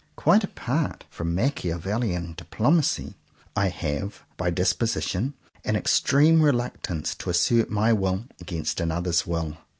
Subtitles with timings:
[0.15, 3.13] Quite apart from Machiavellian diplomacy,
[3.55, 9.57] I have, by dis position, an extreme reluctance to assert my will against another's will.